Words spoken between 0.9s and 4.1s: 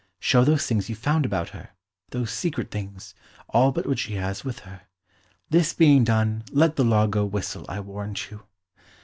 found about her, those secret things, all but what